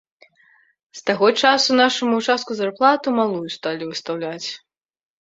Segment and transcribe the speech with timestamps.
[0.99, 4.47] З таго часу нашаму ўчастку зарплату малую сталі выстаўляць.